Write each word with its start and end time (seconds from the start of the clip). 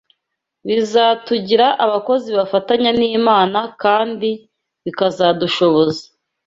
bizatugira 0.67 1.67
abakozi 1.85 2.29
bafatanya 2.37 2.91
n’Imana 2.99 3.59
kandi 3.83 4.29
bikazadushoboza 4.83 6.03